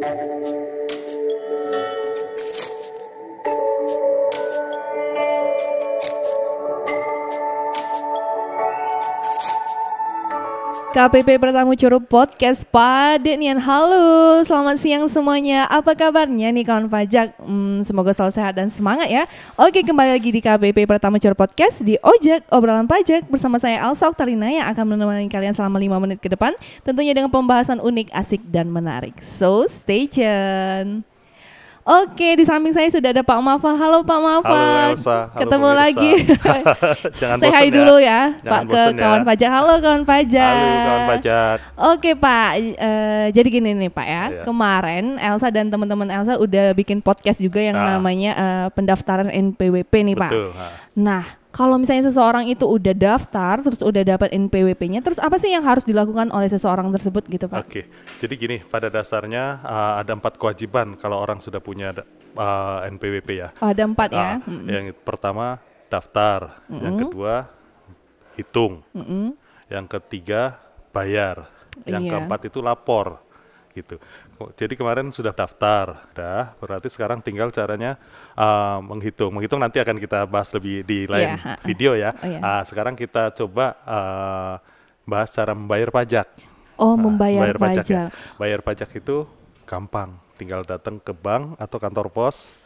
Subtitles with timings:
[0.00, 0.79] Música
[10.90, 13.62] KPP Pertamu Curup Podcast Pade Nian.
[13.62, 15.62] Halo, selamat siang semuanya.
[15.70, 17.38] Apa kabarnya nih kawan pajak?
[17.38, 19.22] Hmm, semoga selalu sehat dan semangat ya.
[19.54, 23.22] Oke kembali lagi di KPP Pertamu Curup Podcast Di Ojek, obrolan pajak.
[23.30, 27.30] Bersama saya Alsa Oktarina yang akan menemani kalian selama 5 menit ke depan Tentunya dengan
[27.30, 29.14] pembahasan unik, asik, dan menarik.
[29.22, 31.06] So stay tune
[31.82, 33.72] Oke, di samping saya sudah ada Pak Mafal.
[33.74, 34.52] Halo Pak Mafal.
[34.52, 35.16] Halo Elsa.
[35.26, 35.80] Halo Ketemu pemirsa.
[35.80, 36.10] lagi.
[37.20, 37.72] Jangan hai ya.
[37.72, 38.92] dulu ya, Jangan Pak ke ya.
[38.94, 39.50] kawan pajak.
[39.50, 40.52] Halo kawan pajak.
[40.52, 41.56] Halo kawan pajak.
[41.88, 44.42] Oke Pak, eh, jadi gini nih Pak ya, Iya.
[44.44, 47.96] kemarin Elsa dan teman-teman Elsa udah bikin podcast juga yang Ah.
[47.96, 50.30] namanya eh, pendaftaran NPWP nih Pak.
[50.30, 50.52] Betul.
[50.52, 50.66] ha.
[50.92, 55.66] Nah, kalau misalnya seseorang itu udah daftar, terus udah dapat NPWP-nya, terus apa sih yang
[55.66, 57.66] harus dilakukan oleh seseorang tersebut gitu Pak?
[57.66, 57.90] Oke.
[58.22, 61.90] Jadi gini, pada dasarnya uh, ada empat kewajiban kalau orang sudah punya
[62.38, 63.48] uh, NPWP ya.
[63.58, 64.38] Oh, ada empat ya.
[64.38, 64.66] Ah, Mm-mm.
[64.70, 65.58] Yang pertama
[65.90, 67.50] daftar, yang kedua
[68.38, 68.86] hitung,
[69.66, 70.54] yang ketiga
[70.94, 71.50] bayar,
[71.82, 72.10] yang Iya.
[72.14, 73.18] keempat itu lapor,
[73.80, 73.96] gitu.
[74.54, 76.52] Jadi kemarin sudah daftar, dah.
[76.56, 77.96] Berarti sekarang tinggal caranya
[78.32, 79.32] uh, menghitung.
[79.32, 81.54] Menghitung nanti akan kita bahas lebih di lain Iya, ha-ha.
[81.64, 82.10] video ya.
[82.14, 82.38] Oh, iya.
[82.40, 84.54] Ah, sekarang kita coba uh,
[85.02, 86.28] bahas cara membayar pajak.
[86.76, 87.84] Oh, Nah, membayar bayar pajak.
[87.88, 88.04] ya.
[88.36, 89.28] Bayar pajak itu
[89.64, 92.56] gampang, tinggal datang ke bank atau kantor pos,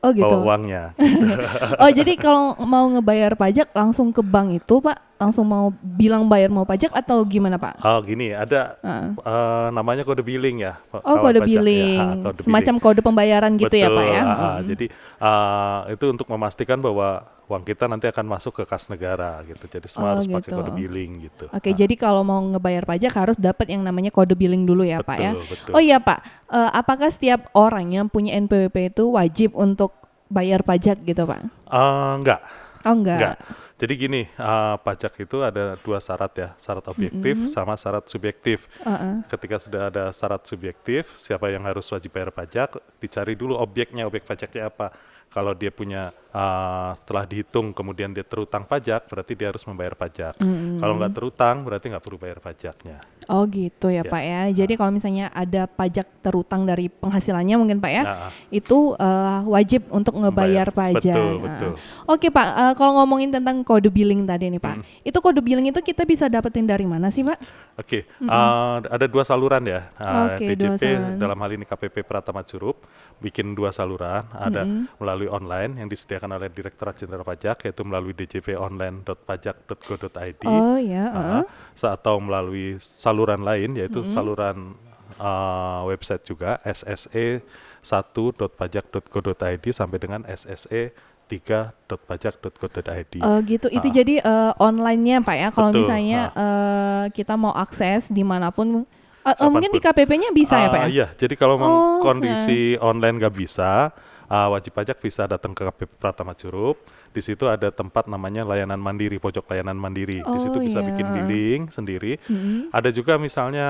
[0.00, 0.24] Oh gitu.
[0.24, 0.96] bawa uangnya.
[1.82, 6.48] Oh jadi kalau mau ngebayar pajak langsung ke bank itu Pak, langsung mau bilang bayar
[6.48, 7.84] mau pajak atau gimana Pak?
[7.84, 9.12] Oh gini, ada Heeh.
[9.14, 10.80] eh, namanya kode billing ya.
[10.88, 11.44] Pak- Oh kode pajak.
[11.44, 14.22] Ya, billing, ha, kode semacam kode pembayaran gitu ya Pak Betul, ya?
[14.22, 14.54] ah, ah.
[14.56, 14.66] Mm.
[14.72, 14.86] Jadi
[15.20, 17.08] eh, itu untuk memastikan bahwa
[17.50, 19.66] uang kita nanti akan masuk ke kas negara gitu.
[19.66, 20.58] Jadi semua Oh, harus pakai gitu.
[20.62, 21.44] kode billing gitu.
[21.50, 25.02] Oke, Ah, jadi kalau mau ngebayar pajak harus dapat yang namanya kode billing dulu ya
[25.02, 25.34] Pak ya?
[25.34, 25.72] betul, betul.
[25.74, 29.94] Oh iya Pak, Eh, apakah setiap orang yang punya NPWP itu wajib untuk
[30.26, 31.42] bayar pajak gitu Pak?
[31.46, 32.40] Eh, enggak,
[32.82, 33.18] Oh enggak.
[33.18, 33.36] enggak.
[33.80, 38.68] Jadi gini, eh, pajak itu ada dua syarat ya, syarat objektif sama syarat subjektif.
[38.78, 39.24] Heeh.
[39.26, 44.22] Ketika sudah ada syarat subjektif, siapa yang harus wajib bayar pajak, dicari dulu objeknya, objek
[44.22, 44.92] pajaknya apa.
[45.30, 50.34] Kalau dia punya uh, setelah dihitung kemudian dia terutang pajak, berarti dia harus membayar pajak.
[50.78, 52.98] Kalau nggak terutang, berarti nggak perlu bayar pajaknya.
[53.30, 54.10] Oh gitu ya, Ya.
[54.10, 54.42] Pak ya.
[54.50, 59.86] Jadi kalau misalnya ada pajak terutang dari penghasilannya mungkin Pak ya, Nah, itu eh, wajib
[59.94, 60.98] untuk ngebayar Membayar.
[60.98, 61.14] pajak.
[61.14, 61.42] Betul, Nah.
[61.46, 61.72] betul.
[62.10, 65.78] Oke Pak, eh, kalau ngomongin tentang kode billing tadi nih Pak, itu kode billing itu
[65.78, 67.38] kita bisa dapetin dari mana sih Pak?
[67.78, 69.88] Oke, uh, ada dua saluran ya.
[69.96, 71.16] Uh, PJP saluran.
[71.16, 72.82] dalam hal ini KPP Pratama Curup
[73.20, 74.24] bikin dua saluran.
[74.32, 74.64] Ada
[74.96, 80.42] melalui online yang disediakan oleh Direktorat Jenderal Pajak yaitu melalui djponline.pajak.go.id.
[80.44, 81.42] Oh ya, Uh,
[81.74, 84.76] sa- atau melalui saluran lain yaitu saluran
[85.16, 87.42] uh, website juga sse
[87.80, 90.90] 1.pajak.go.id sampai dengan sse
[91.30, 93.14] 3.pajak.go.id.
[93.20, 93.94] Oh gitu, itu Ah.
[93.94, 95.48] jadi eh, online-nya Pak ya.
[95.50, 98.84] Kalau misalnya eh, kita mau akses di mana pun,
[99.22, 100.86] eh, mungkin di KPP-nya bisa ya Pak ya?
[100.90, 103.88] Iya, jadi kalau Oh, kondisi online nggak bisa,
[104.30, 106.78] ah, wajib pajak bisa datang ke KPP Pratama Curup.
[107.10, 110.22] Di situ ada tempat namanya layanan mandiri, pojok layanan mandiri.
[110.22, 110.86] Di situ Oh, bisa iya.
[110.86, 112.22] bikin billing sendiri.
[112.70, 113.68] Ada juga misalnya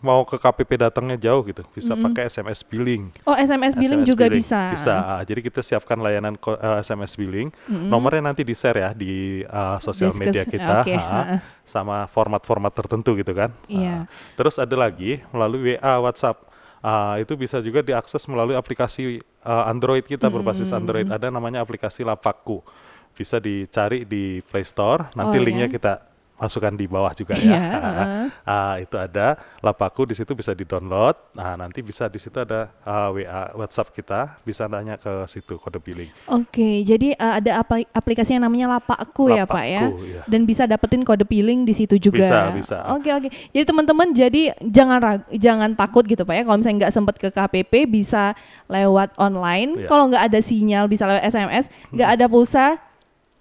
[0.00, 3.12] mau ke KPP datangnya jauh gitu, bisa pakai SMS billing.
[3.22, 4.72] Oh SMS billing SMS juga bisa.
[4.72, 4.94] Bisa.
[4.96, 7.52] ah, jadi kita siapkan layanan ko- eh, SMS billing.
[7.68, 11.36] Nomornya nanti di share ya di ah, sosial media kita, oke, ah, ha-ha.
[11.68, 13.52] sama format-format tertentu gitu kan.
[13.68, 14.04] Iya.
[14.04, 16.48] Ah, terus ada lagi melalui WA, WhatsApp.
[16.80, 21.06] Ah, itu bisa juga diakses melalui aplikasi ah, Android kita berbasis Android.
[21.06, 22.64] Ada namanya aplikasi Lapaku.
[23.12, 25.12] Bisa dicari di Play Store.
[25.12, 25.72] Nanti Oh, linknya ya.
[25.76, 25.92] kita
[26.40, 27.60] masukkan di bawah juga Iya, ya.
[27.84, 28.24] heeh.
[28.42, 31.36] Ah, itu ada Lapaku di situ bisa di-download.
[31.36, 35.76] Nah, nanti bisa di situ ada ah, WA WhatsApp kita, bisa nanya ke situ kode
[35.76, 36.08] billing.
[36.26, 40.22] Oke, jadi eh, ada apli- aplikasi yang namanya Lapakku ya Pak ya, iya.
[40.24, 42.24] dan bisa dapetin kode billing di situ juga.
[42.24, 42.76] Bisa, bisa.
[42.96, 43.28] Oke oke.
[43.52, 46.42] Jadi teman-teman jadi jangan rag- jangan takut gitu Pak ya.
[46.48, 48.32] Kalau misalnya nggak sempat ke KPP bisa
[48.64, 49.84] lewat online.
[49.84, 49.88] Iya.
[49.92, 51.68] Kalau nggak ada sinyal bisa lewat SMS.
[51.92, 52.80] Nggak ada pulsa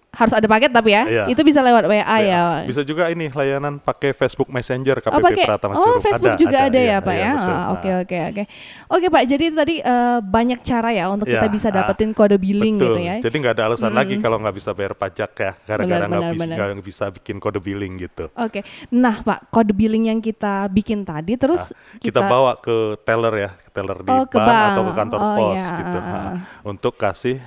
[0.10, 1.04] harus ada paket tapi ya.
[1.06, 1.24] Iya.
[1.30, 2.66] Itu bisa lewat WA ya.
[2.66, 6.02] Bisa juga ini layanan pakai Facebook Messenger KPP Oh, pakai Pratama oh.
[6.02, 7.32] Facebook juga ada, ya iya, Pak iya, ya.
[7.38, 8.02] Ah, Oke Nah.
[8.02, 8.44] oke oke.
[8.90, 12.42] Oke Pak, jadi tadi eh, banyak cara ya untuk kita Ya, bisa ah, dapetin kode
[12.42, 12.98] billing Betul.
[12.98, 13.16] gitu ya.
[13.22, 17.06] Jadi nggak ada alasan lagi kalau nggak bisa bayar pajak ya, gara-gara nggak bisa, bisa
[17.14, 18.34] bikin kode billing gitu.
[18.34, 23.34] Oke, nah Pak, kode billing yang kita bikin tadi terus Nah, kita, bawa ke teller
[23.38, 24.70] ya, ke teller di Oh, ke bank, bank.
[24.74, 26.36] atau ke kantor Oh, pos iya, gitu, ah, Nah, ah.
[26.66, 27.38] untuk kasih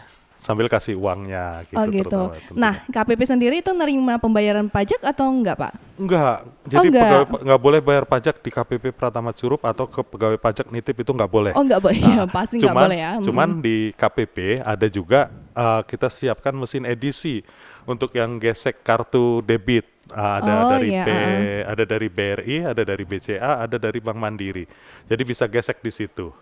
[0.43, 1.79] sambil kasih uangnya gitu.
[1.79, 2.21] oh gitu.
[2.59, 5.73] Nah, KPP sendiri itu nerima pembayaran pajak atau enggak, Pak?
[5.95, 7.03] Enggak, jadi enggak.
[7.07, 10.99] pegawai pa- nggak boleh bayar pajak di KPP Pratama Curup atau ke pegawai pajak nitip
[10.99, 11.53] itu nggak boleh.
[11.55, 12.03] Oh, enggak boleh.
[12.03, 13.11] ya, pasti enggak cuman, boleh ya.
[13.15, 13.23] Mm.
[13.23, 14.37] Cuman di KPP
[14.67, 15.21] ada juga
[15.55, 17.47] uh, kita siapkan mesin edisi
[17.87, 19.87] untuk yang gesek kartu debit.
[20.11, 21.71] Uh, ada Oh, dari iya, B, uh-uh.
[21.71, 24.67] ada dari BRI, ada dari BCA, ada dari Bank Mandiri.
[25.07, 26.35] Jadi bisa gesek di situ.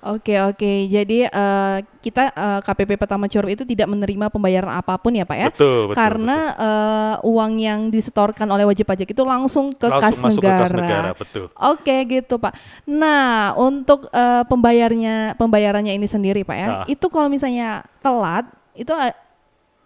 [0.00, 5.12] Oke oke, jadi eh, kita eh, KPP Pertama Curup itu tidak menerima pembayaran apa pun
[5.12, 5.48] ya Pak ya?
[5.52, 5.96] Betul, betul.
[6.00, 10.00] Karena eh, uang yang disetorkan oleh wajib pajak itu langsung ke betul.
[10.00, 10.56] kas langsung masuk negara.
[10.56, 11.46] ke kas negara, betul.
[11.52, 12.52] Oke gitu Pak.
[12.88, 16.84] Nah untuk eh, pembayarnya pembayarannya ini sendiri Pak ya, Ah.
[16.88, 18.96] itu kalau misalnya telat itu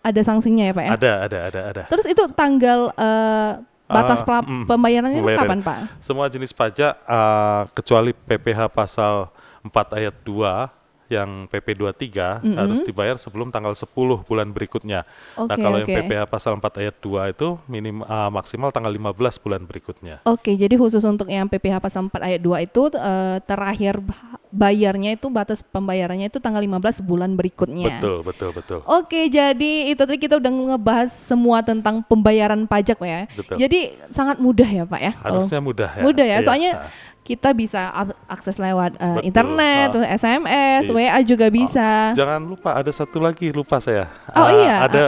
[0.05, 0.91] ada sanksinya ya Pak ya?
[0.94, 1.82] Ada, ada, ada, ada.
[1.91, 3.53] Terus itu tanggal eh,
[3.91, 5.76] batas mm, pembayarannya itu kapan Pak?
[6.00, 9.29] Semua jenis pajak uh, kecuali PPh pasal
[9.64, 10.69] 4 ayat 2
[11.05, 13.93] yang PP 23 harus dibayar sebelum tanggal 10
[14.25, 15.05] bulan berikutnya.
[15.37, 15.96] nah, Oke, kalau yang oke.
[16.00, 20.25] PPh pasal 4 ayat 2 itu minim uh, maksimal tanggal 15 bulan berikutnya.
[20.25, 24.16] Oke, jadi khusus untuk yang PPh pasal 4 ayat 2 itu eh, terakhir ba-
[24.49, 28.00] bayarnya itu batas pembayarannya itu tanggal 15 bulan berikutnya.
[28.00, 28.78] Betul, betul, betul.
[28.87, 33.28] Oke, jadi itu tadi kita udah ngebahas semua tentang pembayaran pajak ya.
[33.28, 33.61] Betul.
[33.61, 33.78] Jadi
[34.08, 35.12] sangat mudah ya Pak ya.
[35.20, 36.02] Harusnya mudah ya.
[36.02, 36.46] Mudah ya, Iya.
[36.46, 37.12] soalnya Ah.
[37.25, 39.23] Kita bisa ak- akses lewat eh, Betul.
[39.25, 40.12] internet, Ah.
[40.12, 40.93] SMS, Iya.
[40.93, 42.12] WA juga bisa.
[42.12, 44.12] Jangan lupa ada satu lagi lupa saya.
[44.29, 44.75] Oh, Ah, iya.
[44.85, 45.05] Ada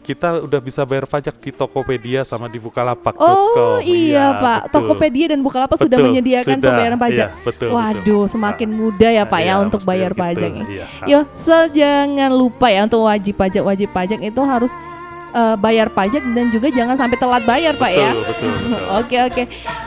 [0.00, 3.22] kita udah bisa bayar pajak di Tokopedia sama di Bukalapak.com.
[3.54, 4.74] Oh iya, Pak, betul.
[4.82, 6.66] Tokopedia dan Bukalapak sudah Betul, menyediakan sudah.
[6.68, 7.28] pembayaran pajak.
[7.28, 8.22] Iya, betul, Waduh, betul.
[8.28, 10.50] semakin Ah, mudah ya Pak ya iya, untuk mesti bayar gitu, pajak.
[10.66, 10.84] iya.
[11.06, 14.70] Yo, so jangan lupa ya untuk wajib pajak wajib pajak itu harus
[15.32, 18.12] eh, bayar pajak dan juga jangan sampai telat bayar Pak ya.
[18.12, 18.80] Betul, betul.
[19.02, 19.42] Oke oke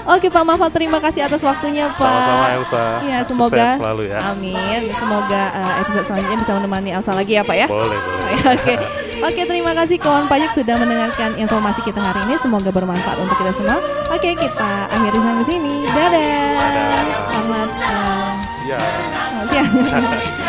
[0.09, 2.01] oke Pak Mafal terima kasih atas waktunya Pak.
[2.01, 2.83] Sama-sama Elsa.
[3.05, 4.19] Iya Sukses semoga selalu ya.
[4.33, 4.81] Amin.
[4.97, 7.67] Semoga eh, episode selanjutnya bisa menemani Elsa lagi ya Pak ya.
[7.69, 8.31] Boleh, boleh.
[8.51, 8.73] Oke,
[9.21, 12.35] oke terima kasih kawan pajak sudah mendengarkan informasi kita hari ini.
[12.41, 13.77] Semoga bermanfaat untuk kita semua.
[14.09, 15.75] Oke, kita akhiri sampai sini.
[15.89, 16.53] Dadah.
[16.57, 16.99] Dadah.
[17.29, 18.31] Selamat, eh,
[18.65, 18.81] Siap.
[18.81, 19.71] selamat siang.